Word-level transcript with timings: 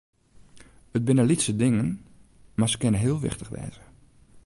It 0.95 1.05
binne 1.07 1.23
lytse 1.29 1.53
dingen, 1.61 1.89
mar 2.57 2.69
se 2.71 2.77
kinne 2.81 3.01
heel 3.03 3.19
wichtich 3.23 3.51
wêze. 3.55 3.83